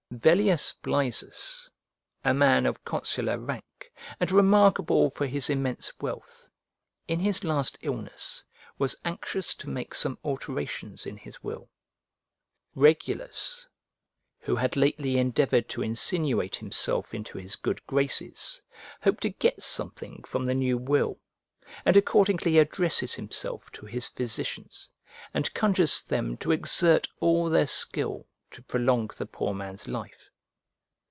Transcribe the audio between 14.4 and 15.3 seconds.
who had lately